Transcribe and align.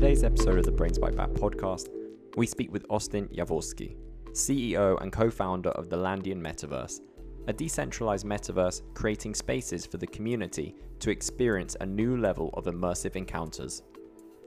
today's 0.00 0.22
episode 0.22 0.56
of 0.56 0.64
the 0.64 0.70
Brains 0.70 0.96
Byte 0.96 1.16
Back 1.16 1.30
podcast, 1.30 1.88
we 2.36 2.46
speak 2.46 2.72
with 2.72 2.86
Austin 2.88 3.26
Yavorsky, 3.34 3.96
CEO 4.30 4.96
and 5.02 5.12
co 5.12 5.28
founder 5.28 5.70
of 5.70 5.90
the 5.90 5.96
Landian 5.96 6.40
Metaverse, 6.40 7.00
a 7.48 7.52
decentralized 7.52 8.24
metaverse 8.24 8.82
creating 8.94 9.34
spaces 9.34 9.84
for 9.84 9.96
the 9.96 10.06
community 10.06 10.76
to 11.00 11.10
experience 11.10 11.76
a 11.80 11.86
new 11.86 12.16
level 12.16 12.50
of 12.54 12.66
immersive 12.66 13.16
encounters. 13.16 13.82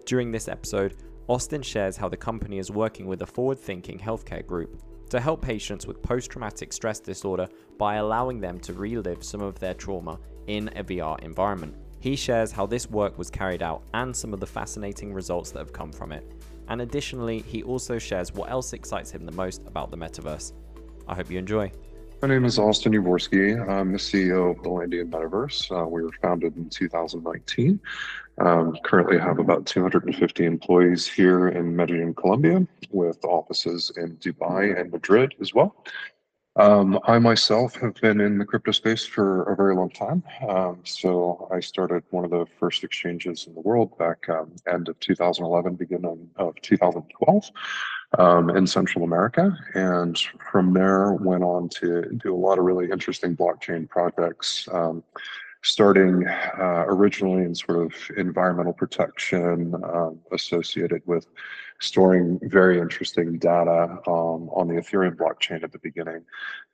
During 0.05 0.31
this 0.31 0.47
episode, 0.47 0.95
Austin 1.27 1.61
shares 1.61 1.97
how 1.97 2.07
the 2.07 2.15
company 2.15 2.57
is 2.57 2.71
working 2.71 3.05
with 3.05 3.21
a 3.21 3.27
forward 3.27 3.59
thinking 3.59 3.99
healthcare 3.99 4.47
group 4.47 4.81
to 5.09 5.19
help 5.19 5.41
patients 5.41 5.85
with 5.85 6.01
post 6.01 6.31
traumatic 6.31 6.71
stress 6.71 7.01
disorder 7.01 7.49
by 7.77 7.95
allowing 7.95 8.39
them 8.39 8.57
to 8.61 8.71
relive 8.71 9.21
some 9.21 9.41
of 9.41 9.59
their 9.59 9.73
trauma 9.73 10.17
in 10.47 10.69
a 10.77 10.83
VR 10.85 11.21
environment. 11.21 11.75
He 12.01 12.15
shares 12.15 12.51
how 12.51 12.65
this 12.65 12.89
work 12.89 13.19
was 13.19 13.29
carried 13.29 13.61
out 13.61 13.83
and 13.93 14.13
some 14.13 14.33
of 14.33 14.39
the 14.39 14.47
fascinating 14.47 15.13
results 15.13 15.51
that 15.51 15.59
have 15.59 15.71
come 15.71 15.91
from 15.91 16.11
it. 16.11 16.25
And 16.67 16.81
additionally, 16.81 17.41
he 17.41 17.61
also 17.61 17.99
shares 17.99 18.33
what 18.33 18.49
else 18.49 18.73
excites 18.73 19.11
him 19.11 19.23
the 19.23 19.31
most 19.31 19.61
about 19.67 19.91
the 19.91 19.97
metaverse. 19.97 20.53
I 21.07 21.13
hope 21.13 21.29
you 21.29 21.37
enjoy. 21.37 21.71
My 22.23 22.27
name 22.27 22.43
is 22.45 22.57
Austin 22.57 22.93
Yavorsky. 22.93 23.55
I'm 23.69 23.91
the 23.91 23.99
CEO 23.99 24.49
of 24.49 24.63
the 24.63 24.69
Landian 24.69 25.11
Metaverse. 25.11 25.71
Uh, 25.71 25.87
we 25.87 26.01
were 26.01 26.11
founded 26.23 26.57
in 26.57 26.69
2019. 26.69 27.79
Um, 28.39 28.75
currently 28.83 29.19
have 29.19 29.37
about 29.37 29.67
250 29.67 30.45
employees 30.45 31.05
here 31.05 31.49
in 31.49 31.75
Medellin, 31.75 32.15
Colombia, 32.15 32.65
with 32.89 33.23
offices 33.25 33.91
in 33.97 34.17
Dubai 34.17 34.79
and 34.79 34.91
Madrid 34.91 35.35
as 35.39 35.53
well. 35.53 35.75
Um, 36.57 36.99
I 37.05 37.17
myself 37.17 37.75
have 37.75 37.95
been 37.95 38.19
in 38.19 38.37
the 38.37 38.45
crypto 38.45 38.71
space 38.71 39.05
for 39.05 39.43
a 39.43 39.55
very 39.55 39.73
long 39.73 39.89
time. 39.89 40.21
Um, 40.49 40.79
so 40.83 41.47
I 41.51 41.61
started 41.61 42.03
one 42.09 42.25
of 42.25 42.31
the 42.31 42.45
first 42.59 42.83
exchanges 42.83 43.47
in 43.47 43.55
the 43.55 43.61
world 43.61 43.97
back 43.97 44.27
um, 44.27 44.51
end 44.67 44.89
of 44.89 44.99
2011, 44.99 45.75
beginning 45.75 46.29
of 46.35 46.55
2012 46.61 47.51
um, 48.19 48.49
in 48.49 48.67
Central 48.67 49.05
America. 49.05 49.57
And 49.75 50.19
from 50.51 50.73
there 50.73 51.13
went 51.13 51.43
on 51.43 51.69
to 51.79 52.03
do 52.21 52.35
a 52.35 52.37
lot 52.37 52.59
of 52.59 52.65
really 52.65 52.91
interesting 52.91 53.35
blockchain 53.35 53.87
projects 53.87 54.67
um, 54.73 55.03
starting 55.63 56.27
uh, 56.27 56.85
originally 56.87 57.43
in 57.43 57.53
sort 57.53 57.79
of 57.79 57.93
environmental 58.17 58.73
protection 58.73 59.75
um, 59.83 60.19
associated 60.31 61.01
with 61.05 61.27
storing 61.79 62.39
very 62.43 62.79
interesting 62.79 63.37
data 63.37 63.99
um, 64.07 64.49
on 64.49 64.67
the 64.67 64.75
Ethereum 64.75 65.15
blockchain 65.15 65.63
at 65.63 65.71
the 65.71 65.79
beginning, 65.79 66.23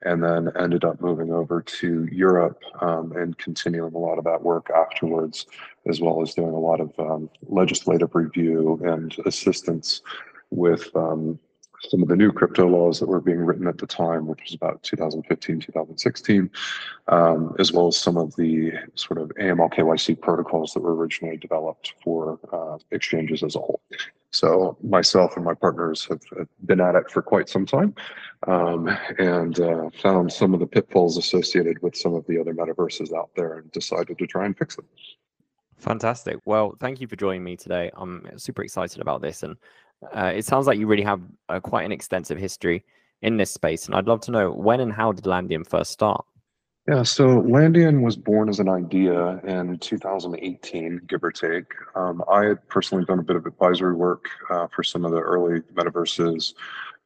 and 0.03 0.23
then 0.23 0.51
ended 0.57 0.83
up 0.83 1.01
moving 1.01 1.31
over 1.31 1.61
to 1.61 2.07
Europe 2.11 2.61
um, 2.81 3.11
and 3.13 3.37
continuing 3.37 3.93
a 3.93 3.97
lot 3.97 4.17
of 4.17 4.23
that 4.23 4.41
work 4.41 4.69
afterwards, 4.69 5.47
as 5.87 6.01
well 6.01 6.21
as 6.21 6.33
doing 6.33 6.53
a 6.53 6.59
lot 6.59 6.79
of 6.79 6.91
um, 6.99 7.29
legislative 7.47 8.13
review 8.15 8.79
and 8.83 9.15
assistance 9.25 10.01
with 10.49 10.93
um, 10.95 11.39
some 11.89 12.01
of 12.01 12.09
the 12.09 12.15
new 12.15 12.31
crypto 12.31 12.67
laws 12.67 12.99
that 12.99 13.07
were 13.07 13.21
being 13.21 13.39
written 13.39 13.67
at 13.67 13.77
the 13.77 13.87
time, 13.87 14.27
which 14.27 14.41
was 14.43 14.53
about 14.53 14.81
2015, 14.83 15.59
2016, 15.59 16.49
um, 17.07 17.55
as 17.59 17.71
well 17.71 17.87
as 17.87 17.97
some 17.97 18.17
of 18.17 18.35
the 18.35 18.71
sort 18.95 19.19
of 19.19 19.29
AML 19.39 19.73
KYC 19.73 20.19
protocols 20.19 20.73
that 20.73 20.81
were 20.81 20.95
originally 20.95 21.37
developed 21.37 21.93
for 22.03 22.39
uh, 22.51 22.77
exchanges 22.91 23.43
as 23.43 23.55
a 23.55 23.59
whole. 23.59 23.81
So 24.31 24.77
myself 24.83 25.35
and 25.35 25.45
my 25.45 25.53
partners 25.53 26.05
have, 26.05 26.21
been 26.65 26.81
at 26.81 26.95
it 26.95 27.09
for 27.09 27.21
quite 27.21 27.47
some 27.47 27.65
time 27.65 27.95
um, 28.45 28.89
and 29.19 29.59
uh, 29.59 29.89
found 30.01 30.31
some 30.33 30.53
of 30.53 30.59
the 30.59 30.67
pitfalls 30.67 31.17
associated 31.17 31.81
with 31.81 31.95
some 31.95 32.13
of 32.13 32.25
the 32.27 32.39
other 32.39 32.53
metaverses 32.53 33.13
out 33.17 33.29
there 33.35 33.59
and 33.59 33.71
decided 33.71 34.17
to 34.17 34.27
try 34.27 34.45
and 34.45 34.57
fix 34.57 34.75
them. 34.75 34.85
Fantastic. 35.77 36.37
Well, 36.45 36.75
thank 36.79 36.99
you 36.99 37.07
for 37.07 37.15
joining 37.15 37.43
me 37.43 37.55
today. 37.55 37.91
I'm 37.95 38.27
super 38.37 38.63
excited 38.63 38.99
about 38.99 39.21
this. 39.21 39.43
And 39.43 39.55
uh, 40.13 40.31
it 40.35 40.45
sounds 40.45 40.67
like 40.67 40.77
you 40.77 40.87
really 40.87 41.03
have 41.03 41.21
uh, 41.49 41.59
quite 41.59 41.85
an 41.85 41.91
extensive 41.91 42.37
history 42.37 42.83
in 43.21 43.37
this 43.37 43.51
space. 43.51 43.85
And 43.85 43.95
I'd 43.95 44.07
love 44.07 44.21
to 44.21 44.31
know 44.31 44.51
when 44.51 44.79
and 44.79 44.93
how 44.93 45.11
did 45.11 45.25
Landian 45.25 45.65
first 45.67 45.91
start? 45.91 46.23
Yeah, 46.87 47.03
so 47.03 47.41
Landian 47.41 48.01
was 48.01 48.15
born 48.15 48.47
as 48.47 48.59
an 48.59 48.69
idea 48.69 49.39
in 49.39 49.77
2018, 49.79 51.01
give 51.05 51.21
or 51.21 51.31
take. 51.31 51.65
Um, 51.95 52.23
I 52.31 52.45
had 52.45 52.67
personally 52.69 53.03
done 53.03 53.19
a 53.19 53.23
bit 53.23 53.35
of 53.35 53.45
advisory 53.45 53.93
work 53.93 54.29
uh, 54.49 54.67
for 54.67 54.83
some 54.83 55.03
of 55.03 55.11
the 55.11 55.19
early 55.19 55.59
metaverses. 55.73 56.53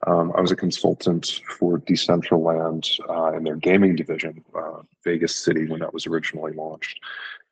Um, 0.05 0.33
I 0.35 0.41
was 0.41 0.51
a 0.51 0.55
consultant 0.55 1.41
for 1.57 1.79
Decentraland 1.79 2.99
uh, 3.09 3.35
in 3.35 3.43
their 3.43 3.55
gaming 3.55 3.95
division, 3.95 4.43
uh, 4.53 4.81
Vegas 5.03 5.35
City, 5.35 5.67
when 5.67 5.79
that 5.79 5.93
was 5.93 6.05
originally 6.05 6.53
launched. 6.53 6.99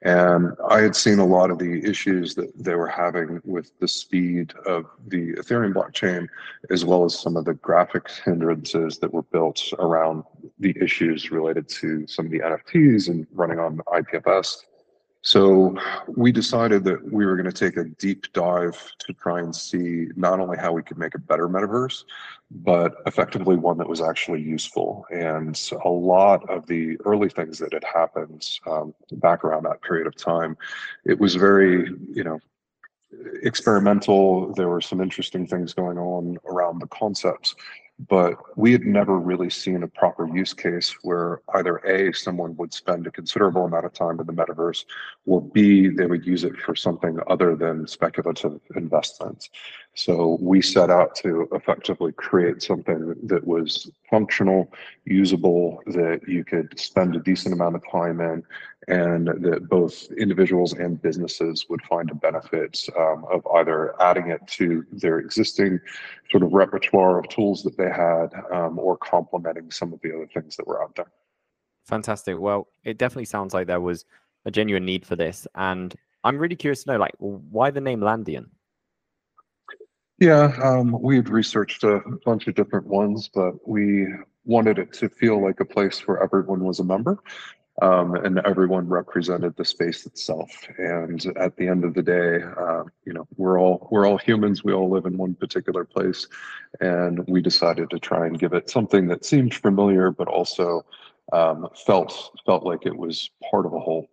And 0.02 0.54
I 0.70 0.80
had 0.80 0.96
seen 0.96 1.20
a 1.20 1.26
lot 1.26 1.52
of 1.52 1.60
the 1.60 1.84
issues 1.84 2.34
that 2.36 2.52
they 2.56 2.76
were 2.76 2.88
having 2.88 3.42
with 3.44 3.78
the 3.80 3.88
speed 3.88 4.54
of 4.66 4.86
the 5.08 5.34
Ethereum 5.34 5.74
blockchain, 5.74 6.28
as 6.70 6.86
well 6.86 7.04
as 7.04 7.20
some 7.20 7.36
of 7.36 7.44
the 7.44 7.56
graphics 7.56 8.18
hindrances 8.20 8.98
that 9.00 9.14
were 9.14 9.24
built 9.24 9.62
around 9.78 10.24
the 10.60 10.74
issues 10.82 11.32
related 11.32 11.68
to 11.68 12.08
some 12.08 12.26
of 12.28 12.32
the 12.32 12.40
NFTs 12.40 13.10
and 13.10 13.28
running 13.34 13.60
on 13.60 13.82
IPFS. 13.88 14.64
So 15.22 15.76
we 16.08 16.32
decided 16.32 16.86
that 16.86 17.12
we 17.12 17.26
were 17.26 17.36
going 17.36 17.52
to 17.52 17.52
take 17.52 17.76
a 17.76 17.84
deep 17.84 18.32
dive 18.32 18.78
to 19.00 19.14
try 19.14 19.40
and 19.40 19.54
see 19.54 20.08
not 20.16 20.40
only 20.40 20.58
how 20.58 20.72
we 20.72 20.82
could 20.82 20.98
make 20.98 21.14
a 21.14 21.20
better 21.20 21.50
metaverse, 21.50 22.06
but 22.52 22.96
effectively 23.06 23.58
one 23.58 23.78
that 23.80 23.90
was 23.90 24.02
actually 24.02 24.42
useful. 24.42 25.06
And 25.12 25.60
a 25.84 25.90
lot 25.90 26.50
of 26.50 26.66
the 26.68 26.98
early 27.06 27.30
things 27.30 27.60
that 27.60 27.74
had 27.74 27.84
happened 27.84 28.48
um, 28.66 28.94
back 29.14 29.44
around 29.44 29.64
that 29.64 29.82
period 29.82 30.08
of 30.08 30.16
time, 30.16 30.58
it 31.06 31.20
was 31.20 31.36
very, 31.36 31.92
you 32.14 32.24
know, 32.24 32.40
experimental. 33.44 34.54
There 34.54 34.70
were 34.70 34.82
some 34.82 35.02
interesting 35.02 35.46
things 35.46 35.74
going 35.74 35.98
on 35.98 36.38
around 36.46 36.80
the 36.80 36.88
concepts, 36.88 37.56
but 38.08 38.58
we 38.58 38.72
had 38.72 38.86
never 38.86 39.20
really 39.20 39.50
seen 39.50 39.84
a 39.84 39.88
proper 39.88 40.26
use 40.34 40.54
case 40.54 40.96
where 41.02 41.42
either 41.56 41.78
A, 41.80 42.14
someone 42.14 42.56
would 42.56 42.74
spend 42.74 43.06
a 43.06 43.12
considerable 43.12 43.66
amount 43.66 43.86
of 43.86 43.94
time 43.94 44.20
in 44.22 44.26
the 44.26 44.34
metaverse, 44.34 44.86
or 45.26 45.42
B, 45.42 45.90
they 45.90 46.06
would 46.06 46.26
use 46.26 46.46
it 46.46 46.56
for 46.58 46.76
something 46.76 47.20
other 47.28 47.58
than 47.58 47.86
speculative 47.88 48.62
investments. 48.76 49.50
So 49.96 50.38
we 50.40 50.62
set 50.62 50.90
out 50.90 51.14
to 51.16 51.50
effectively 51.52 52.14
create 52.14 52.64
something 52.64 53.16
that 53.24 53.46
was 53.46 53.92
functional, 54.10 54.72
usable, 55.04 55.82
that 55.88 56.22
you 56.26 56.46
could 56.46 56.80
spend 56.80 57.18
a 57.18 57.20
decent 57.20 57.54
amount 57.54 57.76
of 57.76 57.84
time 57.92 58.22
in, 58.22 58.44
and 58.88 59.28
that 59.28 59.68
both 59.70 60.10
individuals 60.18 60.74
and 60.74 61.02
businesses 61.02 61.66
would 61.70 61.82
find 61.84 62.10
a 62.10 62.16
benefit 62.16 62.86
um, 62.98 63.26
of 63.30 63.46
either 63.56 63.94
adding 64.02 64.30
it 64.30 64.40
to 64.48 64.86
their 64.92 65.20
existing 65.20 65.80
sort 66.32 66.44
of 66.44 66.54
repertoire 66.54 67.20
of 67.20 67.28
tools 67.28 67.62
that 67.64 67.78
they 67.78 67.90
had 67.90 68.30
um, 68.52 68.80
or 68.80 68.98
complementing 68.98 69.70
some 69.70 69.94
of 69.94 70.00
the 70.02 70.16
other 70.16 70.28
things 70.34 70.56
that 70.56 70.66
were 70.66 70.82
out 70.82 70.96
there. 70.96 71.12
Fantastic. 71.88 72.40
Well, 72.40 72.68
it 72.84 72.98
definitely 72.98 73.26
sounds 73.26 73.54
like 73.54 73.68
there 73.68 73.82
was 73.82 74.06
a 74.46 74.52
genuine 74.52 74.86
need 74.86 75.06
for 75.06 75.16
this. 75.16 75.46
And 75.56 75.94
I'm 76.24 76.38
really 76.38 76.56
curious 76.56 76.84
to 76.84 76.92
know, 76.92 76.98
like, 76.98 77.16
why 77.18 77.72
the 77.72 77.82
name 77.82 78.00
Landian? 78.00 78.46
Yeah, 80.20 80.54
um, 80.62 80.98
we 81.02 81.18
had 81.18 81.30
researched 81.30 81.84
a 81.84 82.02
bunch 82.26 82.48
of 82.48 82.56
different 82.56 82.88
ones, 82.88 83.30
but 83.34 83.68
we 83.68 84.08
wanted 84.46 84.78
it 84.78 84.92
to 84.94 85.10
feel 85.10 85.42
like 85.42 85.60
a 85.60 85.66
place 85.66 86.08
where 86.08 86.22
everyone 86.22 86.64
was 86.64 86.80
a 86.80 86.84
member 86.84 87.20
um, 87.82 88.16
and 88.16 88.40
everyone 88.40 88.88
represented 88.88 89.56
the 89.56 89.66
space 89.66 90.06
itself. 90.06 90.52
And 90.78 91.26
at 91.38 91.56
the 91.56 91.68
end 91.68 91.84
of 91.84 91.94
the 91.94 92.02
day, 92.02 92.42
uh, 92.58 92.84
you 93.06 93.14
know, 93.14 93.28
we're 93.38 93.60
all 93.60 93.88
we're 93.92 94.08
all 94.08 94.18
humans. 94.18 94.64
We 94.64 94.74
all 94.74 94.90
live 94.90 95.06
in 95.06 95.18
one 95.18 95.36
particular 95.36 95.86
place, 95.86 96.28
and 96.82 97.26
we 97.28 97.42
decided 97.42 97.90
to 97.92 98.00
try 98.00 98.26
and 98.28 98.40
give 98.40 98.54
it 98.54 98.70
something 98.70 99.08
that 99.08 99.26
seemed 99.26 99.54
familiar, 99.54 100.12
but 100.12 100.28
also 100.28 100.86
um, 101.32 101.68
felt 101.86 102.32
felt 102.46 102.64
like 102.64 102.86
it 102.86 102.96
was 102.96 103.30
part 103.50 103.66
of 103.66 103.74
a 103.74 103.80
whole. 103.80 104.10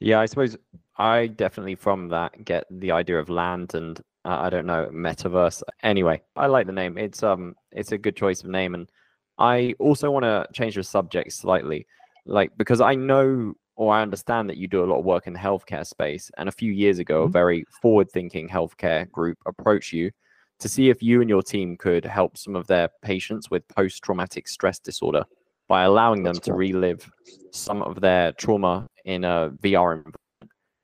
Yeah, 0.00 0.20
I 0.20 0.26
suppose 0.26 0.56
I 0.96 1.28
definitely 1.28 1.74
from 1.74 2.08
that 2.08 2.44
get 2.44 2.66
the 2.70 2.92
idea 2.92 3.18
of 3.18 3.28
land 3.28 3.74
and 3.74 4.00
uh, 4.24 4.38
I 4.40 4.50
don't 4.50 4.66
know 4.66 4.88
metaverse. 4.92 5.62
Anyway, 5.82 6.22
I 6.36 6.46
like 6.46 6.66
the 6.66 6.72
name. 6.72 6.98
It's 6.98 7.22
um 7.22 7.54
it's 7.72 7.92
a 7.92 7.98
good 7.98 8.16
choice 8.16 8.42
of 8.42 8.50
name, 8.50 8.74
and 8.74 8.90
I 9.40 9.74
also 9.78 10.10
want 10.10 10.24
to 10.24 10.46
change 10.52 10.74
the 10.74 10.84
subject 10.84 11.32
slightly, 11.32 11.86
like 12.26 12.50
because 12.56 12.80
I 12.80 12.94
know 12.94 13.54
or 13.76 13.94
I 13.94 14.02
understand 14.02 14.50
that 14.50 14.58
you 14.58 14.68
do 14.68 14.84
a 14.84 14.86
lot 14.86 14.98
of 14.98 15.06
work 15.06 15.26
in 15.26 15.32
the 15.32 15.38
healthcare 15.38 15.86
space, 15.86 16.30
and 16.36 16.50
a 16.50 16.52
few 16.52 16.70
years 16.70 16.98
ago, 16.98 17.22
mm-hmm. 17.22 17.30
a 17.30 17.32
very 17.32 17.64
forward-thinking 17.80 18.46
healthcare 18.46 19.10
group 19.10 19.38
approached 19.46 19.94
you 19.94 20.10
to 20.58 20.68
see 20.68 20.90
if 20.90 21.02
you 21.02 21.22
and 21.22 21.30
your 21.30 21.42
team 21.42 21.78
could 21.78 22.04
help 22.04 22.36
some 22.36 22.54
of 22.54 22.66
their 22.66 22.90
patients 23.00 23.50
with 23.50 23.66
post-traumatic 23.68 24.46
stress 24.46 24.78
disorder 24.78 25.24
by 25.66 25.84
allowing 25.84 26.22
them 26.22 26.34
That's 26.34 26.44
to 26.44 26.50
cool. 26.50 26.58
relive 26.58 27.10
some 27.52 27.80
of 27.80 28.02
their 28.02 28.32
trauma 28.32 28.86
in 29.06 29.24
a 29.24 29.50
VR 29.62 29.96
environment. 29.96 30.16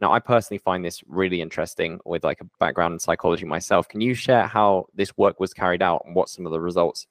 Now, 0.00 0.12
I 0.12 0.19
personally 0.19 0.58
find 0.58 0.82
this 0.82 1.03
really 1.06 1.43
interesting 1.43 1.99
with 2.06 2.25
like 2.25 2.41
a 2.41 2.47
background 2.58 2.94
in 2.94 2.99
psychology 2.99 3.44
myself. 3.44 3.88
Can 3.88 4.00
you 4.00 4.14
share 4.14 4.47
how 4.47 4.87
this 4.94 5.14
work 5.19 5.38
was 5.38 5.53
carried 5.53 5.82
out 5.82 6.03
and 6.06 6.14
what 6.14 6.31
some 6.31 6.47
of 6.47 6.53
the 6.53 6.61
results 6.61 7.06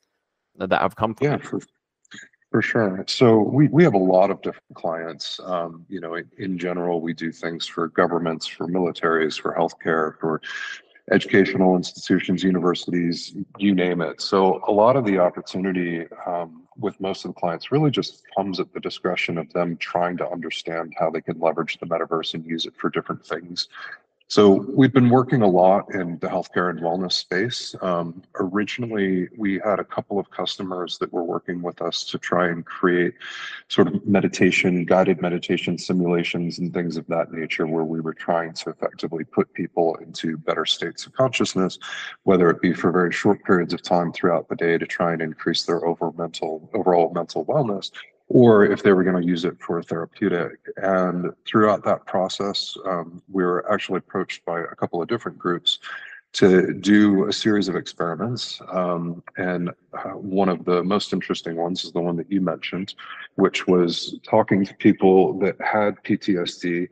that 0.58 0.82
have 0.82 0.96
come 0.96 1.16
from? 1.16 1.28
Yeah, 1.28 1.38
for, 1.38 1.60
For 2.52 2.62
sure. 2.62 3.04
So 3.08 3.40
we, 3.40 3.68
we 3.68 3.84
have 3.84 3.94
a 3.94 3.98
lot 3.98 4.32
of 4.32 4.42
different 4.42 4.76
clients. 4.76 5.40
Um, 5.44 5.86
you 5.90 6.00
know, 6.00 6.16
in, 6.16 6.30
in, 6.38 6.58
general, 6.58 7.02
we 7.02 7.14
do 7.14 7.32
things 7.32 7.68
for 7.68 7.90
governments, 7.90 8.48
for 8.48 8.68
militaries, 8.68 9.40
for 9.40 9.54
healthcare, 9.54 10.18
for 10.20 10.42
educational 11.12 11.76
institutions, 11.76 12.44
universities, 12.44 13.36
you 13.60 13.76
name 13.76 14.02
it. 14.02 14.22
So 14.22 14.64
a 14.68 14.72
lot 14.72 14.96
of 14.96 15.06
the 15.06 15.20
opportunity 15.20 16.06
um, 16.26 16.64
with 16.78 17.00
most 17.00 17.26
of 17.26 17.34
the 17.34 17.40
clients 17.40 17.72
really 17.72 17.92
just 17.92 18.24
comes 18.36 18.60
at 18.60 18.74
the 18.74 18.80
discretion 18.80 19.38
of 19.38 19.52
them 19.54 19.78
trying 19.78 20.18
to 20.18 20.30
understand 20.30 20.94
how 20.98 21.10
they 21.12 21.22
can 21.22 21.40
leverage 21.40 21.78
the 21.78 21.86
metaverse 21.86 22.34
and 22.34 22.46
use 22.46 22.66
it 22.66 22.74
for 22.76 22.90
different 22.90 23.26
things. 23.26 23.68
So 24.28 24.66
we've 24.68 24.92
been 24.92 25.10
working 25.10 25.44
a 25.44 25.48
lot 25.48 25.94
in 25.94 26.18
the 26.18 26.28
healthcare 26.28 26.72
and 26.72 26.80
wellness 26.80 27.14
space. 27.14 27.76
Um, 27.82 28.24
originally, 28.40 29.28
we 29.38 29.62
had 29.64 29.80
a 29.80 29.84
couple 29.84 30.18
of 30.18 30.32
customers 30.32 30.98
that 30.98 31.14
were 31.14 31.24
working 31.24 31.62
with 31.62 31.80
us 31.80 32.04
to 32.06 32.18
try 32.18 32.48
and 32.48 32.66
create 32.66 33.14
sort 33.68 33.88
of 33.88 34.04
meditation, 34.08 34.84
guided 34.84 35.22
meditation 35.22 35.78
simulations 35.78 36.58
and 36.58 36.74
things 36.74 36.98
of 36.98 37.06
that 37.06 37.32
nature, 37.32 37.68
where 37.68 37.84
we 37.84 38.02
were 38.02 38.16
trying 38.16 38.54
to 38.54 38.72
effectively 38.72 39.24
put 39.24 39.54
people 39.54 39.96
into 39.98 40.38
better 40.38 40.66
states 40.66 41.06
of 41.06 41.14
consciousness, 41.14 41.78
whether 42.24 42.50
it 42.50 42.62
be 42.62 42.74
for 42.74 42.92
very 42.92 43.12
short 43.12 43.44
periods 43.44 43.76
of 43.76 43.84
time 43.84 44.12
throughout 44.12 44.50
the 44.50 44.56
day 44.56 44.80
to 44.80 44.88
try 44.88 45.14
and 45.14 45.22
increase 45.22 45.64
their 45.64 45.82
mental, 46.18 46.68
overall 46.74 47.14
mental 47.14 47.46
wellness, 47.46 47.92
or 48.28 48.66
if 48.66 48.82
they 48.82 48.92
were 48.94 49.04
going 49.04 49.22
to 49.22 49.28
use 49.28 49.46
it 49.46 49.56
for 49.60 49.82
therapeutic. 49.82 50.58
And 50.78 51.32
throughout 51.46 51.84
that 51.86 52.06
process, 52.06 52.76
um, 52.86 53.22
we 53.32 53.44
were 53.44 53.72
actually 53.72 54.00
approached 54.00 54.44
by 54.46 54.62
a 54.62 54.76
couple 54.76 55.02
of 55.02 55.08
different 55.08 55.38
groups 55.38 55.80
to 56.34 56.74
do 56.74 57.28
a 57.28 57.34
series 57.34 57.70
of 57.70 57.78
experiments. 57.78 58.60
Um, 58.70 59.24
and 59.38 59.70
uh, 59.94 60.10
one 60.10 60.50
of 60.50 60.66
the 60.66 60.84
most 60.84 61.14
interesting 61.14 61.56
ones 61.56 61.86
is 61.86 61.94
the 61.94 62.02
one 62.02 62.18
that 62.18 62.30
you 62.30 62.42
mentioned, 62.42 62.94
which 63.36 63.68
was 63.68 64.20
talking 64.24 64.66
to 64.66 64.74
people 64.76 65.40
that 65.40 65.56
had 65.62 65.96
PTSD 66.04 66.90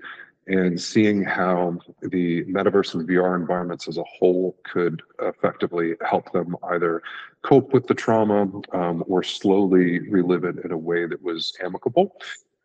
and 0.47 0.79
seeing 0.79 1.23
how 1.23 1.77
the 2.01 2.43
metaverse 2.45 2.93
and 2.93 3.07
VR 3.07 3.35
environments 3.35 3.87
as 3.87 3.97
a 3.97 4.03
whole 4.03 4.57
could 4.63 5.01
effectively 5.21 5.95
help 6.07 6.31
them 6.31 6.55
either 6.63 7.01
cope 7.43 7.73
with 7.73 7.87
the 7.87 7.93
trauma 7.93 8.49
um, 8.73 9.03
or 9.07 9.23
slowly 9.23 9.99
relive 10.09 10.43
it 10.43 10.57
in 10.63 10.71
a 10.71 10.77
way 10.77 11.05
that 11.05 11.21
was 11.21 11.53
amicable 11.63 12.15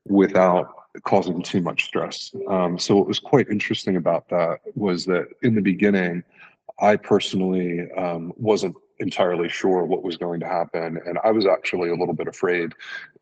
without 0.06 0.75
causing 1.04 1.42
too 1.42 1.60
much 1.60 1.84
stress. 1.84 2.34
Um, 2.48 2.78
so 2.78 2.96
what 2.96 3.06
was 3.06 3.20
quite 3.20 3.48
interesting 3.48 3.96
about 3.96 4.28
that 4.30 4.58
was 4.75 5.04
that 5.06 5.28
in 5.42 5.54
the 5.54 5.60
beginning, 5.60 6.25
I 6.80 6.96
personally 6.96 7.90
um, 7.92 8.32
wasn't 8.36 8.76
entirely 9.00 9.49
sure 9.49 9.85
what 9.85 10.03
was 10.03 10.17
going 10.17 10.41
to 10.41 10.47
happen. 10.47 11.00
And 11.06 11.19
I 11.25 11.31
was 11.31 11.47
actually 11.47 11.91
a 11.91 11.95
little 11.95 12.15
bit 12.15 12.27
afraid 12.27 12.73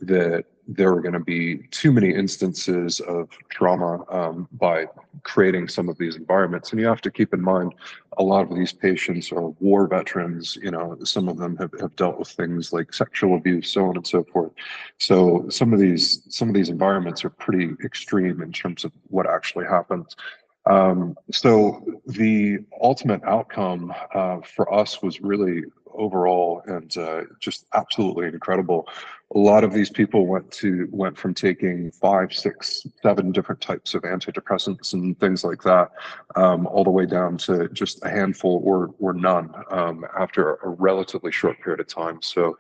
that 0.01 0.45
there 0.69 0.93
were 0.93 1.01
going 1.01 1.13
to 1.13 1.21
be 1.21 1.59
too 1.71 1.93
many 1.93 2.13
instances 2.13 2.99
of 3.01 3.29
trauma 3.51 4.05
um, 4.11 4.49
by 4.53 4.87
creating 5.23 5.69
some 5.69 5.89
of 5.89 5.97
these 5.99 6.17
environments. 6.17 6.73
And 6.73 6.81
you 6.81 6.87
have 6.87 7.01
to 7.03 7.11
keep 7.11 7.33
in 7.33 7.41
mind, 7.41 7.75
a 8.19 8.23
lot 8.23 8.51
of 8.51 8.57
these 8.57 8.73
patients 8.73 9.31
are 9.31 9.49
war 9.61 9.87
veterans. 9.87 10.57
You 10.61 10.71
know, 10.71 10.97
some 11.05 11.29
of 11.29 11.37
them 11.37 11.57
have, 11.59 11.73
have 11.81 11.95
dealt 11.97 12.19
with 12.19 12.29
things 12.29 12.73
like 12.73 12.93
sexual 12.93 13.37
abuse, 13.37 13.71
so 13.71 13.87
on 13.87 13.97
and 13.97 14.07
so 14.07 14.25
forth. 14.25 14.53
So 14.99 15.49
some 15.51 15.73
of 15.73 15.79
these 15.79 16.23
some 16.29 16.49
of 16.49 16.55
these 16.55 16.71
environments 16.71 17.25
are 17.25 17.31
pretty 17.31 17.75
extreme 17.85 18.43
in 18.43 18.53
terms 18.53 18.85
of 18.85 18.93
what 19.09 19.29
actually 19.29 19.67
happens. 19.67 20.17
Um, 20.67 21.17
so 21.31 22.01
the 22.07 22.59
ultimate 22.83 23.23
outcome 23.25 23.95
uh, 24.15 24.41
for 24.41 24.73
us 24.73 25.01
was 25.03 25.21
really 25.21 25.63
overall 25.97 26.63
and 26.67 26.97
uh, 26.97 27.23
just 27.41 27.67
absolutely 27.75 28.27
incredible. 28.27 28.87
A 29.35 29.39
lot 29.39 29.65
of 29.65 29.73
these 29.73 29.91
people 29.91 30.27
went 30.27 30.51
to 30.53 30.89
went 30.93 31.19
from 31.19 31.35
taking 31.35 31.91
five, 31.91 32.33
six, 32.33 32.87
seven 33.03 33.33
different 33.33 33.61
types 33.61 33.95
of 33.95 34.03
antidepressants 34.03 34.93
and 34.93 35.19
things 35.19 35.43
like 35.43 35.63
that, 35.63 35.91
um, 36.37 36.67
all 36.69 36.85
the 36.85 36.91
way 36.91 37.07
down 37.07 37.37
to 37.39 37.69
just 37.71 38.05
a 38.05 38.09
handful 38.09 38.63
or 38.65 38.95
or 39.01 39.13
none 39.13 39.53
um, 39.71 40.05
after 40.19 40.57
a 40.57 40.69
relatively 40.69 41.33
short 41.33 41.59
period 41.61 41.81
of 41.81 41.89
time. 41.89 42.21
So 42.23 42.57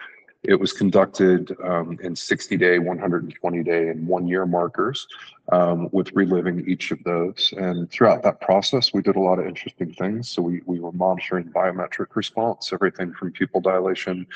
it 0.49 0.59
was 0.59 0.73
conducted 0.73 1.57
um, 1.63 1.99
in 2.03 2.15
60 2.15 2.57
day, 2.57 2.79
120 2.79 3.63
day, 3.63 3.89
and 3.89 4.07
one 4.07 4.27
year 4.27 4.47
markers 4.47 5.07
um, 5.53 5.89
with 5.93 6.13
reliving 6.13 6.69
each 6.69 6.91
of 6.91 7.03
those. 7.05 7.53
And 7.57 7.91
throughout 7.91 8.23
that 8.23 8.41
process, 8.41 8.93
we 8.93 9.03
did 9.03 9.17
a 9.17 9.21
lot 9.21 9.39
of 9.39 9.47
interesting 9.47 9.93
things. 9.93 10.29
So 10.29 10.43
we, 10.43 10.63
we 10.67 10.81
were 10.81 10.93
monitoring 10.93 11.47
biometric 11.47 12.15
response, 12.15 12.73
everything 12.73 13.13
from 13.13 13.33
pupil 13.33 13.61
dilation 13.61 14.27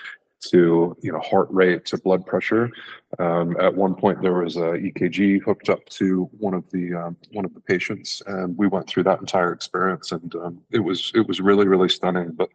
to 0.40 0.96
you 1.00 1.12
know 1.12 1.20
heart 1.20 1.48
rate 1.50 1.84
to 1.86 1.98
blood 1.98 2.24
pressure. 2.24 2.70
Um, 3.18 3.56
at 3.60 3.74
one 3.74 3.94
point, 3.94 4.22
there 4.22 4.34
was 4.34 4.56
a 4.56 4.78
EKG 4.78 5.42
hooked 5.42 5.68
up 5.68 5.84
to 5.90 6.30
one 6.38 6.54
of 6.54 6.68
the 6.70 6.94
um, 6.94 7.16
one 7.32 7.44
of 7.44 7.54
the 7.54 7.60
patients, 7.60 8.22
and 8.26 8.56
we 8.56 8.66
went 8.66 8.88
through 8.88 9.04
that 9.04 9.20
entire 9.20 9.52
experience, 9.52 10.12
and 10.12 10.34
um, 10.36 10.60
it 10.70 10.80
was 10.80 11.12
it 11.14 11.26
was 11.26 11.40
really 11.40 11.66
really 11.66 11.88
stunning. 11.88 12.32
But 12.32 12.50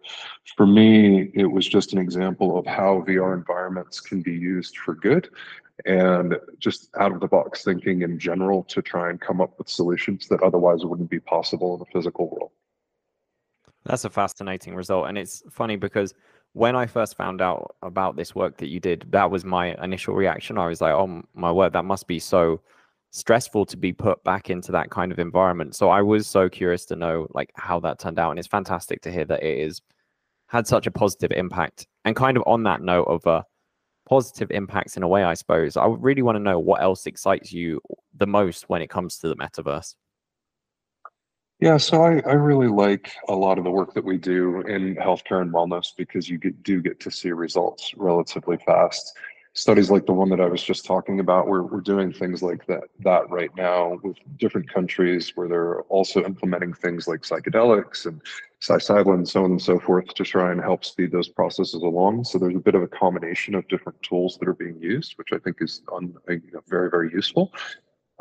for 0.55 0.65
me, 0.65 1.31
it 1.33 1.45
was 1.45 1.67
just 1.67 1.93
an 1.93 1.99
example 1.99 2.57
of 2.57 2.65
how 2.65 3.03
VR 3.07 3.33
environments 3.33 3.99
can 3.99 4.21
be 4.21 4.33
used 4.33 4.77
for 4.77 4.95
good, 4.95 5.29
and 5.85 6.35
just 6.59 6.89
out 6.97 7.11
of 7.11 7.19
the 7.19 7.27
box 7.27 7.63
thinking 7.63 8.01
in 8.01 8.17
general 8.17 8.63
to 8.63 8.81
try 8.81 9.09
and 9.09 9.19
come 9.19 9.41
up 9.41 9.57
with 9.57 9.69
solutions 9.69 10.27
that 10.29 10.41
otherwise 10.41 10.85
wouldn't 10.85 11.09
be 11.09 11.19
possible 11.19 11.73
in 11.73 11.79
the 11.79 11.85
physical 11.85 12.29
world. 12.29 12.51
That's 13.85 14.05
a 14.05 14.09
fascinating 14.09 14.73
result, 14.73 15.07
and 15.07 15.17
it's 15.17 15.43
funny 15.51 15.75
because 15.75 16.13
when 16.55 16.73
I 16.73 16.85
first 16.85 17.17
found 17.17 17.41
out 17.41 17.75
about 17.81 18.15
this 18.15 18.33
work 18.33 18.55
that 18.57 18.69
you 18.69 18.79
did, 18.79 19.05
that 19.09 19.29
was 19.29 19.43
my 19.43 19.75
initial 19.83 20.15
reaction. 20.15 20.57
I 20.57 20.67
was 20.67 20.79
like, 20.79 20.93
oh 20.93 21.21
my 21.33 21.51
word, 21.51 21.73
that 21.73 21.83
must 21.83 22.07
be 22.07 22.17
so 22.17 22.61
stressful 23.11 23.65
to 23.65 23.75
be 23.75 23.91
put 23.91 24.23
back 24.23 24.49
into 24.49 24.71
that 24.71 24.89
kind 24.89 25.11
of 25.11 25.19
environment. 25.19 25.75
So 25.75 25.89
I 25.89 26.01
was 26.01 26.27
so 26.27 26.47
curious 26.47 26.85
to 26.85 26.95
know 26.95 27.27
like 27.33 27.51
how 27.55 27.81
that 27.81 27.99
turned 27.99 28.19
out. 28.19 28.29
And 28.29 28.39
it's 28.39 28.47
fantastic 28.47 29.01
to 29.01 29.11
hear 29.11 29.25
that 29.25 29.43
it 29.43 29.59
is 29.59 29.81
had 30.47 30.65
such 30.65 30.87
a 30.87 30.91
positive 30.91 31.33
impact. 31.33 31.87
And 32.05 32.15
kind 32.15 32.37
of 32.37 32.43
on 32.47 32.63
that 32.63 32.81
note 32.81 33.07
of 33.09 33.27
uh, 33.27 33.43
positive 34.07 34.49
impacts 34.49 34.95
in 34.95 35.03
a 35.03 35.09
way, 35.09 35.25
I 35.25 35.33
suppose, 35.33 35.75
I 35.75 35.87
really 35.87 36.21
want 36.21 36.37
to 36.37 36.43
know 36.43 36.57
what 36.57 36.81
else 36.81 37.05
excites 37.05 37.51
you 37.51 37.81
the 38.15 38.27
most 38.27 38.69
when 38.69 38.81
it 38.81 38.89
comes 38.89 39.17
to 39.17 39.27
the 39.27 39.35
metaverse. 39.35 39.93
Yeah, 41.65 41.77
so 41.77 42.03
I, 42.03 42.19
I 42.27 42.33
really 42.33 42.67
like 42.67 43.11
a 43.27 43.33
lot 43.33 43.57
of 43.57 43.63
the 43.63 43.71
work 43.71 43.95
that 43.95 44.05
we 44.05 44.19
do 44.19 44.61
in 44.67 44.95
healthcare 44.97 45.41
and 45.41 45.51
wellness 45.51 45.95
because 45.97 46.29
you 46.29 46.37
get, 46.37 46.61
do 46.61 46.79
get 46.79 46.99
to 46.99 47.09
see 47.09 47.31
results 47.31 47.91
relatively 47.97 48.57
fast. 48.57 49.17
Studies 49.53 49.89
like 49.89 50.05
the 50.05 50.13
one 50.13 50.29
that 50.29 50.39
I 50.39 50.45
was 50.45 50.61
just 50.61 50.85
talking 50.85 51.19
about, 51.19 51.47
we're, 51.47 51.63
we're 51.63 51.81
doing 51.81 52.13
things 52.13 52.43
like 52.43 52.67
that, 52.67 52.83
that 52.99 53.27
right 53.31 53.49
now 53.57 53.99
with 54.03 54.15
different 54.37 54.71
countries 54.71 55.31
where 55.33 55.47
they're 55.47 55.81
also 55.83 56.23
implementing 56.23 56.71
things 56.71 57.07
like 57.07 57.21
psychedelics 57.21 58.05
and 58.05 58.21
psilocybin 58.61 59.15
and 59.15 59.27
so 59.27 59.43
on 59.43 59.49
and 59.49 59.61
so 59.61 59.79
forth 59.79 60.05
to 60.13 60.23
try 60.23 60.51
and 60.51 60.61
help 60.61 60.85
speed 60.85 61.11
those 61.11 61.29
processes 61.29 61.81
along. 61.81 62.25
So 62.25 62.37
there's 62.37 62.55
a 62.55 62.59
bit 62.59 62.75
of 62.75 62.83
a 62.83 62.87
combination 62.87 63.55
of 63.55 63.67
different 63.69 63.99
tools 64.03 64.37
that 64.37 64.47
are 64.47 64.53
being 64.53 64.79
used, 64.79 65.13
which 65.17 65.29
I 65.33 65.39
think 65.39 65.57
is 65.61 65.81
on, 65.91 66.13
you 66.29 66.41
know, 66.53 66.61
very, 66.67 66.91
very 66.91 67.11
useful. 67.11 67.51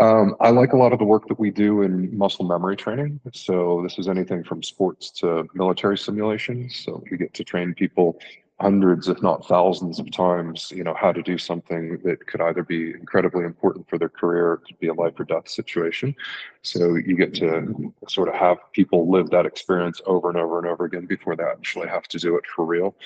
Um, 0.00 0.34
I 0.40 0.50
like 0.50 0.72
a 0.72 0.76
lot 0.76 0.92
of 0.92 0.98
the 0.98 1.04
work 1.04 1.28
that 1.28 1.38
we 1.38 1.50
do 1.50 1.82
in 1.82 2.16
muscle 2.16 2.44
memory 2.44 2.76
training. 2.76 3.20
So 3.32 3.80
this 3.82 3.98
is 3.98 4.08
anything 4.08 4.42
from 4.42 4.62
sports 4.62 5.10
to 5.20 5.46
military 5.54 5.96
simulations. 5.96 6.76
So 6.84 7.02
we 7.10 7.16
get 7.16 7.32
to 7.34 7.44
train 7.44 7.74
people 7.74 8.18
hundreds, 8.64 9.09
if 9.09 9.23
not 9.23 9.47
thousands 9.47 9.99
of 10.00 10.11
times, 10.11 10.73
you 10.75 10.83
know, 10.83 10.94
how 10.94 11.12
to 11.12 11.23
do 11.23 11.37
something 11.37 11.99
that 12.02 12.26
could 12.26 12.40
either 12.40 12.62
be 12.62 12.92
incredibly 12.92 13.44
important 13.44 13.87
for 13.90 13.99
their 13.99 14.09
career, 14.09 14.59
could 14.66 14.78
be 14.78 14.88
a 14.88 14.94
life 14.94 15.21
or 15.21 15.25
death 15.25 15.47
situation. 15.47 16.16
So 16.62 16.94
you 16.94 17.14
get 17.14 17.35
to 17.35 17.92
sort 18.09 18.28
of 18.30 18.35
have 18.37 18.56
people 18.73 19.11
live 19.11 19.28
that 19.28 19.44
experience 19.44 20.00
over 20.06 20.30
and 20.30 20.38
over 20.38 20.56
and 20.59 20.66
over 20.66 20.87
again 20.87 21.04
before 21.04 21.37
they 21.37 21.44
actually 21.44 21.88
have 21.88 22.04
to 22.04 22.18
do 22.18 22.37
it 22.38 22.44
for 22.56 22.64
real. 22.64 22.97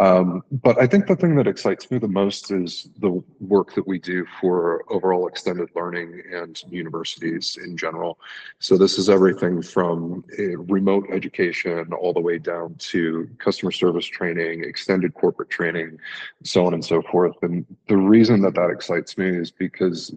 Um, 0.00 0.42
but 0.50 0.76
I 0.82 0.88
think 0.88 1.06
the 1.06 1.14
thing 1.14 1.36
that 1.36 1.46
excites 1.46 1.88
me 1.88 1.98
the 1.98 2.08
most 2.08 2.50
is 2.50 2.88
the 2.98 3.22
work 3.38 3.76
that 3.76 3.86
we 3.86 4.00
do 4.00 4.26
for 4.40 4.82
overall 4.92 5.28
extended 5.28 5.68
learning 5.76 6.20
and 6.32 6.60
universities 6.68 7.56
in 7.64 7.76
general. 7.76 8.18
So 8.58 8.76
this 8.76 8.98
is 8.98 9.08
everything 9.08 9.62
from 9.62 10.24
remote 10.66 11.06
education 11.12 11.92
all 11.92 12.12
the 12.12 12.20
way 12.20 12.38
down 12.38 12.74
to 12.90 13.30
customer 13.38 13.70
service 13.70 14.06
training, 14.06 14.64
extended 14.64 14.95
corporate 15.14 15.50
training, 15.50 15.98
so 16.42 16.66
on 16.66 16.74
and 16.74 16.84
so 16.84 17.02
forth. 17.02 17.36
And 17.42 17.64
the 17.88 17.96
reason 17.96 18.40
that 18.42 18.54
that 18.54 18.70
excites 18.70 19.16
me 19.18 19.28
is 19.28 19.50
because 19.50 20.14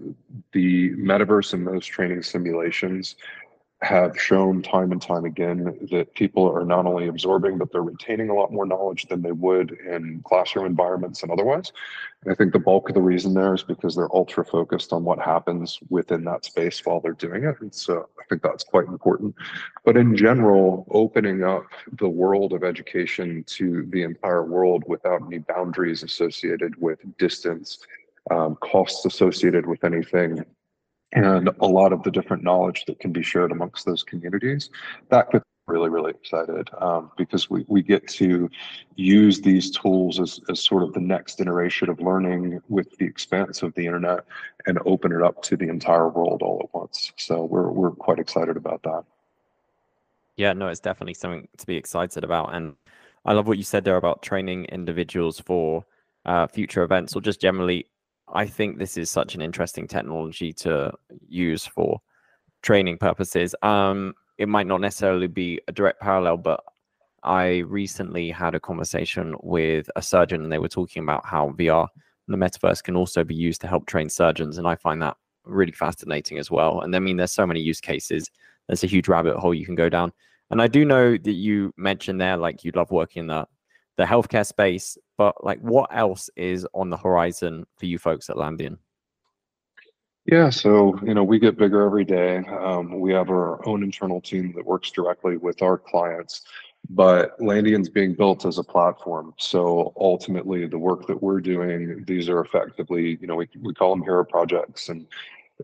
the 0.51 0.91
metaverse 0.91 1.53
and 1.53 1.65
those 1.65 1.85
training 1.85 2.23
simulations 2.23 3.15
have 3.81 4.19
shown 4.19 4.61
time 4.61 4.91
and 4.91 5.01
time 5.01 5.23
again 5.23 5.87
that 5.89 6.13
people 6.13 6.51
are 6.51 6.65
not 6.65 6.85
only 6.85 7.07
absorbing, 7.07 7.57
but 7.57 7.71
they're 7.71 7.81
retaining 7.81 8.29
a 8.29 8.33
lot 8.33 8.51
more 8.51 8.65
knowledge 8.65 9.05
than 9.05 9.21
they 9.21 9.31
would 9.31 9.71
in 9.71 10.21
classroom 10.25 10.65
environments 10.65 11.23
and 11.23 11.31
otherwise. 11.31 11.71
And 12.23 12.33
I 12.33 12.35
think 12.35 12.51
the 12.51 12.59
bulk 12.59 12.89
of 12.89 12.95
the 12.95 13.01
reason 13.01 13.33
there 13.33 13.53
is 13.53 13.63
because 13.63 13.95
they're 13.95 14.13
ultra 14.13 14.43
focused 14.43 14.91
on 14.91 15.05
what 15.05 15.19
happens 15.19 15.79
within 15.89 16.25
that 16.25 16.43
space 16.43 16.85
while 16.85 16.99
they're 16.99 17.13
doing 17.13 17.45
it. 17.45 17.55
And 17.61 17.73
so 17.73 18.09
I 18.19 18.23
think 18.27 18.41
that's 18.41 18.65
quite 18.65 18.87
important. 18.87 19.33
But 19.85 19.95
in 19.95 20.13
general, 20.13 20.85
opening 20.91 21.45
up 21.45 21.67
the 21.99 22.09
world 22.09 22.51
of 22.51 22.65
education 22.65 23.45
to 23.45 23.87
the 23.91 24.03
entire 24.03 24.43
world 24.43 24.83
without 24.87 25.21
any 25.25 25.37
boundaries 25.37 26.03
associated 26.03 26.79
with 26.81 26.99
distance 27.17 27.79
um, 28.29 28.57
costs 28.57 29.05
associated 29.05 29.65
with 29.65 29.85
anything, 29.85 30.43
and 31.13 31.49
a 31.59 31.65
lot 31.65 31.91
of 31.91 32.03
the 32.03 32.11
different 32.11 32.43
knowledge 32.43 32.85
that 32.85 32.99
can 32.99 33.11
be 33.11 33.23
shared 33.23 33.51
amongst 33.51 33.85
those 33.85 34.03
communities. 34.03 34.69
That 35.09 35.29
could 35.29 35.43
really, 35.69 35.89
really 35.89 36.11
excited 36.11 36.69
um, 36.79 37.11
because 37.15 37.49
we, 37.49 37.63
we 37.67 37.81
get 37.81 38.07
to 38.07 38.49
use 38.95 39.39
these 39.39 39.71
tools 39.71 40.19
as, 40.19 40.39
as 40.49 40.63
sort 40.63 40.83
of 40.83 40.93
the 40.93 40.99
next 40.99 41.39
iteration 41.39 41.89
of 41.89 42.01
learning 42.01 42.59
with 42.69 42.97
the 42.97 43.05
expanse 43.05 43.61
of 43.61 43.73
the 43.75 43.85
internet 43.85 44.25
and 44.65 44.79
open 44.85 45.11
it 45.11 45.21
up 45.21 45.41
to 45.43 45.55
the 45.55 45.69
entire 45.69 46.09
world 46.09 46.41
all 46.41 46.59
at 46.63 46.73
once. 46.73 47.13
So 47.17 47.43
we're, 47.43 47.69
we're 47.69 47.91
quite 47.91 48.19
excited 48.19 48.57
about 48.57 48.81
that. 48.83 49.03
Yeah, 50.37 50.53
no, 50.53 50.67
it's 50.67 50.79
definitely 50.79 51.13
something 51.13 51.47
to 51.57 51.67
be 51.67 51.75
excited 51.75 52.23
about. 52.23 52.55
And 52.55 52.75
I 53.25 53.33
love 53.33 53.47
what 53.47 53.57
you 53.57 53.63
said 53.63 53.83
there 53.83 53.97
about 53.97 54.21
training 54.21 54.65
individuals 54.65 55.39
for 55.39 55.85
uh, 56.25 56.47
future 56.47 56.83
events 56.83 57.15
or 57.15 57.21
just 57.21 57.39
generally. 57.39 57.85
I 58.33 58.45
think 58.45 58.77
this 58.77 58.97
is 58.97 59.09
such 59.09 59.35
an 59.35 59.41
interesting 59.41 59.87
technology 59.87 60.53
to 60.53 60.91
use 61.27 61.65
for 61.65 61.99
training 62.61 62.97
purposes. 62.97 63.55
Um, 63.61 64.13
it 64.37 64.47
might 64.47 64.67
not 64.67 64.81
necessarily 64.81 65.27
be 65.27 65.59
a 65.67 65.71
direct 65.71 65.99
parallel, 65.99 66.37
but 66.37 66.63
I 67.23 67.59
recently 67.59 68.29
had 68.29 68.55
a 68.55 68.59
conversation 68.59 69.35
with 69.41 69.89
a 69.95 70.01
surgeon 70.01 70.43
and 70.43 70.51
they 70.51 70.59
were 70.59 70.69
talking 70.69 71.03
about 71.03 71.25
how 71.25 71.49
VR 71.49 71.87
and 72.27 72.41
the 72.41 72.45
metaverse 72.45 72.83
can 72.83 72.95
also 72.95 73.23
be 73.23 73.35
used 73.35 73.61
to 73.61 73.67
help 73.67 73.85
train 73.85 74.09
surgeons. 74.09 74.57
And 74.57 74.67
I 74.67 74.75
find 74.75 75.01
that 75.01 75.17
really 75.43 75.71
fascinating 75.71 76.37
as 76.37 76.51
well. 76.51 76.81
And 76.81 76.95
I 76.95 76.99
mean, 76.99 77.17
there's 77.17 77.31
so 77.31 77.47
many 77.47 77.59
use 77.59 77.81
cases. 77.81 78.29
There's 78.67 78.83
a 78.83 78.87
huge 78.87 79.07
rabbit 79.07 79.37
hole 79.37 79.53
you 79.53 79.65
can 79.65 79.75
go 79.75 79.89
down. 79.89 80.13
And 80.51 80.61
I 80.61 80.67
do 80.67 80.85
know 80.85 81.17
that 81.17 81.31
you 81.31 81.73
mentioned 81.77 82.21
there, 82.21 82.37
like 82.37 82.63
you 82.63 82.71
love 82.75 82.91
working 82.91 83.21
in 83.21 83.27
the, 83.27 83.47
the 83.99 84.05
healthcare 84.05 84.45
space, 84.45 84.97
but 85.17 85.43
like 85.43 85.59
what 85.59 85.89
else 85.93 86.29
is 86.37 86.65
on 86.73 86.89
the 86.89 86.95
horizon 86.95 87.65
for 87.75 87.85
you 87.85 87.99
folks 87.99 88.29
at 88.29 88.37
Landian? 88.37 88.77
Yeah, 90.25 90.49
so 90.49 90.97
you 91.03 91.13
know, 91.13 91.25
we 91.25 91.37
get 91.37 91.57
bigger 91.57 91.85
every 91.85 92.05
day. 92.05 92.37
Um, 92.37 92.97
we 93.01 93.11
have 93.11 93.29
our 93.29 93.67
own 93.67 93.83
internal 93.83 94.21
team 94.21 94.53
that 94.55 94.65
works 94.65 94.89
directly 94.91 95.35
with 95.35 95.61
our 95.61 95.77
clients, 95.77 96.43
but 96.89 97.37
Landian's 97.41 97.89
being 97.89 98.13
built 98.13 98.45
as 98.45 98.57
a 98.57 98.63
platform. 98.63 99.33
So 99.37 99.91
ultimately, 99.99 100.65
the 100.65 100.79
work 100.79 101.05
that 101.07 101.21
we're 101.21 101.41
doing, 101.41 102.05
these 102.07 102.29
are 102.29 102.39
effectively, 102.39 103.17
you 103.19 103.27
know, 103.27 103.35
we, 103.35 103.49
we 103.61 103.73
call 103.73 103.93
them 103.93 104.01
hero 104.01 104.23
projects 104.23 104.87
and 104.87 105.05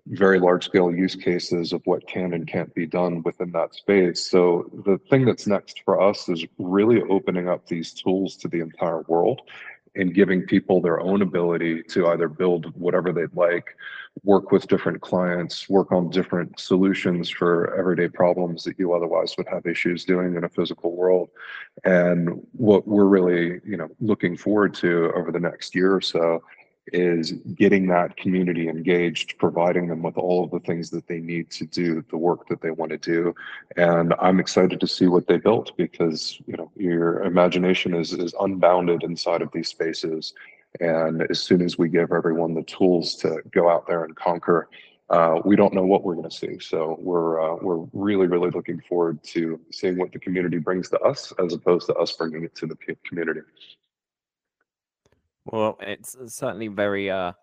very 0.07 0.39
large 0.39 0.65
scale 0.65 0.93
use 0.93 1.15
cases 1.15 1.73
of 1.73 1.81
what 1.85 2.07
can 2.07 2.33
and 2.33 2.47
can't 2.47 2.73
be 2.75 2.85
done 2.85 3.23
within 3.23 3.51
that 3.51 3.73
space. 3.73 4.29
So 4.29 4.69
the 4.85 4.97
thing 5.09 5.25
that's 5.25 5.47
next 5.47 5.81
for 5.83 6.01
us 6.01 6.27
is 6.29 6.45
really 6.57 7.01
opening 7.03 7.47
up 7.47 7.65
these 7.67 7.93
tools 7.93 8.35
to 8.37 8.47
the 8.47 8.59
entire 8.59 9.01
world 9.03 9.41
and 9.95 10.13
giving 10.13 10.41
people 10.41 10.81
their 10.81 10.99
own 10.99 11.21
ability 11.21 11.81
to 11.81 12.07
either 12.07 12.27
build 12.27 12.75
whatever 12.75 13.13
they'd 13.13 13.33
like, 13.33 13.77
work 14.23 14.51
with 14.51 14.67
different 14.67 15.01
clients, 15.01 15.69
work 15.69 15.91
on 15.91 16.09
different 16.09 16.59
solutions 16.59 17.29
for 17.29 17.73
everyday 17.75 18.09
problems 18.09 18.63
that 18.63 18.77
you 18.77 18.93
otherwise 18.93 19.35
would 19.37 19.47
have 19.47 19.65
issues 19.65 20.03
doing 20.03 20.35
in 20.35 20.43
a 20.43 20.49
physical 20.49 20.95
world. 20.95 21.29
And 21.85 22.45
what 22.51 22.85
we're 22.85 23.05
really, 23.05 23.61
you 23.65 23.77
know, 23.77 23.89
looking 24.01 24.35
forward 24.35 24.73
to 24.75 25.13
over 25.15 25.31
the 25.31 25.39
next 25.39 25.73
year 25.73 25.95
or 25.95 26.01
so 26.01 26.43
is 26.93 27.31
getting 27.55 27.87
that 27.87 28.15
community 28.17 28.69
engaged, 28.69 29.37
providing 29.37 29.87
them 29.87 30.03
with 30.03 30.17
all 30.17 30.43
of 30.43 30.51
the 30.51 30.59
things 30.59 30.89
that 30.91 31.07
they 31.07 31.19
need 31.19 31.49
to 31.51 31.65
do 31.65 32.03
the 32.11 32.17
work 32.17 32.47
that 32.47 32.61
they 32.61 32.71
want 32.71 32.91
to 32.91 32.97
do. 32.97 33.33
And 33.75 34.13
I'm 34.19 34.39
excited 34.39 34.79
to 34.79 34.87
see 34.87 35.07
what 35.07 35.27
they 35.27 35.37
built 35.37 35.75
because 35.77 36.39
you 36.45 36.55
know 36.57 36.71
your 36.75 37.23
imagination 37.23 37.95
is 37.95 38.13
is 38.13 38.33
unbounded 38.39 39.03
inside 39.03 39.41
of 39.41 39.49
these 39.51 39.69
spaces. 39.69 40.33
And 40.79 41.23
as 41.29 41.39
soon 41.39 41.61
as 41.61 41.77
we 41.77 41.89
give 41.89 42.11
everyone 42.11 42.53
the 42.53 42.63
tools 42.63 43.15
to 43.17 43.41
go 43.51 43.69
out 43.69 43.87
there 43.87 44.03
and 44.03 44.15
conquer, 44.15 44.67
uh, 45.09 45.39
we 45.45 45.55
don't 45.55 45.73
know 45.73 45.85
what 45.85 46.03
we're 46.03 46.15
going 46.15 46.29
to 46.29 46.35
see. 46.35 46.59
So 46.59 46.97
we're 46.99 47.41
uh, 47.41 47.57
we're 47.61 47.85
really 47.93 48.27
really 48.27 48.51
looking 48.51 48.81
forward 48.87 49.23
to 49.23 49.59
seeing 49.71 49.97
what 49.97 50.11
the 50.11 50.19
community 50.19 50.59
brings 50.59 50.89
to 50.89 50.99
us, 50.99 51.33
as 51.43 51.53
opposed 51.53 51.87
to 51.87 51.95
us 51.95 52.11
bringing 52.11 52.43
it 52.43 52.55
to 52.55 52.67
the 52.67 52.75
community. 53.03 53.41
Well, 55.45 55.77
it's 55.81 56.15
certainly 56.27 56.67
very 56.67 57.09
uh, 57.09 57.33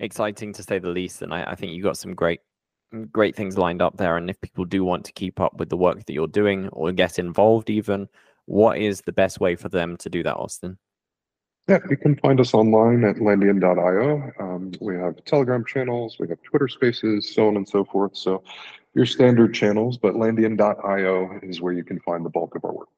exciting 0.00 0.52
to 0.54 0.62
say 0.62 0.78
the 0.78 0.88
least, 0.88 1.22
and 1.22 1.32
I, 1.32 1.52
I 1.52 1.54
think 1.54 1.72
you 1.72 1.82
got 1.82 1.96
some 1.96 2.14
great, 2.14 2.40
mm, 2.92 3.10
great 3.10 3.36
things 3.36 3.56
lined 3.56 3.80
up 3.80 3.96
there. 3.96 4.16
And 4.16 4.28
if 4.28 4.40
people 4.40 4.64
do 4.64 4.84
want 4.84 5.04
to 5.06 5.12
keep 5.12 5.40
up 5.40 5.54
with 5.58 5.68
the 5.68 5.76
work 5.76 6.04
that 6.04 6.12
you're 6.12 6.26
doing 6.26 6.68
or 6.70 6.90
get 6.92 7.18
involved, 7.18 7.70
even, 7.70 8.08
what 8.46 8.78
is 8.78 9.00
the 9.02 9.12
best 9.12 9.40
way 9.40 9.54
for 9.54 9.68
them 9.68 9.96
to 9.98 10.10
do 10.10 10.22
that, 10.24 10.36
Austin? 10.36 10.78
Yeah, 11.68 11.78
you 11.88 11.96
can 11.96 12.16
find 12.16 12.40
us 12.40 12.54
online 12.54 13.04
at 13.04 13.16
landian.io. 13.16 14.32
Um, 14.40 14.72
we 14.80 14.96
have 14.96 15.24
Telegram 15.24 15.64
channels, 15.64 16.16
we 16.18 16.28
have 16.28 16.42
Twitter 16.42 16.66
spaces, 16.66 17.32
so 17.32 17.46
on 17.46 17.56
and 17.56 17.68
so 17.68 17.84
forth. 17.84 18.16
So 18.16 18.42
your 18.94 19.06
standard 19.06 19.54
channels, 19.54 19.96
but 19.96 20.14
landian.io 20.14 21.38
is 21.42 21.60
where 21.60 21.72
you 21.72 21.84
can 21.84 22.00
find 22.00 22.24
the 22.24 22.30
bulk 22.30 22.56
of 22.56 22.64
our 22.64 22.72
work. 22.72 22.88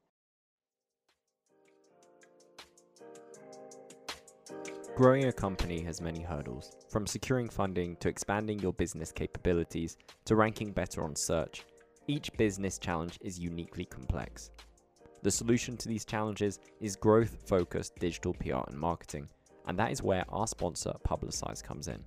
Growing 4.95 5.25
a 5.25 5.33
company 5.33 5.81
has 5.81 5.99
many 5.99 6.21
hurdles, 6.21 6.77
from 6.87 7.05
securing 7.05 7.49
funding 7.49 7.97
to 7.97 8.07
expanding 8.07 8.59
your 8.59 8.71
business 8.71 9.11
capabilities 9.11 9.97
to 10.23 10.37
ranking 10.37 10.71
better 10.71 11.03
on 11.03 11.17
search. 11.17 11.65
Each 12.07 12.31
business 12.37 12.77
challenge 12.77 13.19
is 13.19 13.37
uniquely 13.37 13.83
complex. 13.83 14.51
The 15.21 15.31
solution 15.31 15.75
to 15.75 15.89
these 15.89 16.05
challenges 16.05 16.61
is 16.79 16.95
growth 16.95 17.35
focused 17.45 17.97
digital 17.97 18.35
PR 18.35 18.69
and 18.69 18.79
marketing, 18.79 19.27
and 19.67 19.77
that 19.77 19.91
is 19.91 20.01
where 20.01 20.23
our 20.29 20.47
sponsor 20.47 20.93
Publicize 21.05 21.61
comes 21.61 21.89
in. 21.89 22.01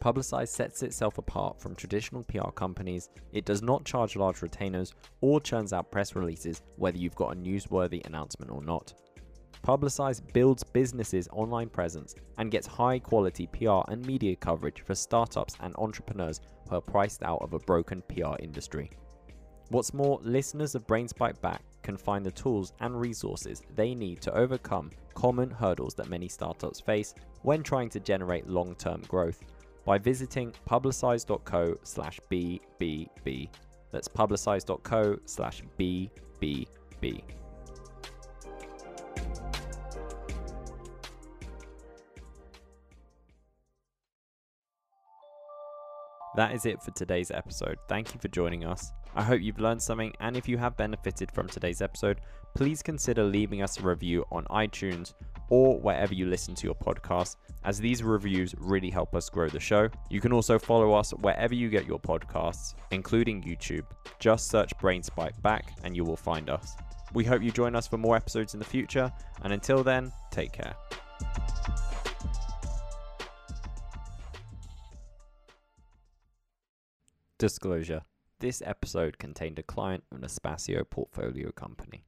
Publicize 0.00 0.48
sets 0.48 0.84
itself 0.84 1.18
apart 1.18 1.60
from 1.60 1.74
traditional 1.74 2.22
PR 2.22 2.52
companies. 2.52 3.10
It 3.32 3.44
does 3.44 3.62
not 3.62 3.84
charge 3.84 4.14
large 4.14 4.42
retainers 4.42 4.94
or 5.22 5.40
churns 5.40 5.72
out 5.72 5.90
press 5.90 6.14
releases 6.14 6.62
whether 6.76 6.98
you've 6.98 7.16
got 7.16 7.32
a 7.32 7.36
newsworthy 7.36 8.06
announcement 8.06 8.52
or 8.52 8.62
not. 8.62 8.94
Publicize 9.62 10.20
builds 10.32 10.64
businesses' 10.64 11.28
online 11.32 11.68
presence 11.68 12.14
and 12.38 12.50
gets 12.50 12.66
high 12.66 12.98
quality 12.98 13.46
PR 13.48 13.80
and 13.88 14.04
media 14.06 14.34
coverage 14.34 14.80
for 14.80 14.94
startups 14.94 15.56
and 15.60 15.74
entrepreneurs 15.76 16.40
who 16.68 16.76
are 16.76 16.80
priced 16.80 17.22
out 17.22 17.42
of 17.42 17.52
a 17.52 17.58
broken 17.58 18.02
PR 18.08 18.36
industry. 18.40 18.90
What's 19.68 19.94
more, 19.94 20.18
listeners 20.22 20.74
of 20.74 20.86
Brains 20.86 21.12
Byte 21.12 21.40
Back 21.40 21.62
can 21.82 21.96
find 21.96 22.24
the 22.24 22.30
tools 22.30 22.72
and 22.80 22.98
resources 22.98 23.62
they 23.76 23.94
need 23.94 24.20
to 24.22 24.34
overcome 24.34 24.90
common 25.14 25.50
hurdles 25.50 25.94
that 25.94 26.08
many 26.08 26.28
startups 26.28 26.80
face 26.80 27.14
when 27.42 27.62
trying 27.62 27.90
to 27.90 28.00
generate 28.00 28.48
long-term 28.48 29.02
growth 29.08 29.40
by 29.84 29.98
visiting 29.98 30.52
publicize.co 30.68 31.76
slash 31.82 32.18
BBB. 32.30 33.48
That's 33.92 34.08
publicize.co 34.08 35.18
slash 35.24 35.62
BBB. 35.78 37.22
That 46.40 46.54
is 46.54 46.64
it 46.64 46.82
for 46.82 46.90
today's 46.92 47.30
episode. 47.30 47.76
Thank 47.86 48.14
you 48.14 48.18
for 48.18 48.28
joining 48.28 48.64
us. 48.64 48.92
I 49.14 49.22
hope 49.22 49.42
you've 49.42 49.60
learned 49.60 49.82
something, 49.82 50.14
and 50.20 50.38
if 50.38 50.48
you 50.48 50.56
have 50.56 50.74
benefited 50.74 51.30
from 51.30 51.48
today's 51.48 51.82
episode, 51.82 52.22
please 52.54 52.82
consider 52.82 53.22
leaving 53.22 53.60
us 53.60 53.78
a 53.78 53.82
review 53.82 54.24
on 54.32 54.46
iTunes 54.46 55.12
or 55.50 55.78
wherever 55.78 56.14
you 56.14 56.24
listen 56.24 56.54
to 56.54 56.66
your 56.66 56.76
podcast, 56.76 57.36
as 57.64 57.78
these 57.78 58.02
reviews 58.02 58.54
really 58.56 58.88
help 58.88 59.14
us 59.14 59.28
grow 59.28 59.50
the 59.50 59.60
show. 59.60 59.90
You 60.08 60.22
can 60.22 60.32
also 60.32 60.58
follow 60.58 60.94
us 60.94 61.10
wherever 61.10 61.54
you 61.54 61.68
get 61.68 61.86
your 61.86 62.00
podcasts, 62.00 62.72
including 62.90 63.42
YouTube. 63.42 63.84
Just 64.18 64.48
search 64.48 64.72
Brains 64.80 65.10
Byte 65.10 65.42
Back 65.42 65.74
and 65.84 65.94
you 65.94 66.04
will 66.04 66.16
find 66.16 66.48
us. 66.48 66.74
We 67.12 67.22
hope 67.22 67.42
you 67.42 67.50
join 67.50 67.76
us 67.76 67.86
for 67.86 67.98
more 67.98 68.16
episodes 68.16 68.54
in 68.54 68.60
the 68.60 68.64
future, 68.64 69.12
and 69.42 69.52
until 69.52 69.84
then, 69.84 70.10
take 70.30 70.52
care. 70.52 70.74
Disclosure 77.40 78.02
This 78.40 78.60
episode 78.66 79.16
contained 79.16 79.58
a 79.58 79.62
client 79.62 80.04
of 80.12 80.18
an 80.18 80.28
Espacio 80.28 80.84
portfolio 80.90 81.50
company. 81.52 82.04